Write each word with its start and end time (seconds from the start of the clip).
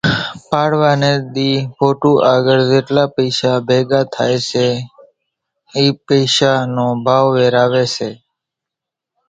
پاڙِوا 0.49 0.91
ني 1.01 1.11
ۮي 1.33 1.51
ڦوٽُو 1.77 2.13
آڳرِ 2.33 2.57
زيٽلا 2.69 3.05
پئيشا 3.15 3.51
ڀيڳا 3.67 4.01
ٿائي 4.13 4.35
سي 4.49 4.67
اِي 5.75 5.85
پئيشان 6.05 6.59
نو 6.75 6.87
ڀائو 7.05 7.27
ويراوي 7.35 7.85
سي 7.95 8.09